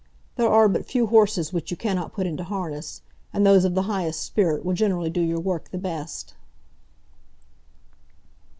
[0.35, 3.83] There are but few horses which you cannot put into harness, and those of the
[3.83, 6.33] highest spirit will generally do your work the best.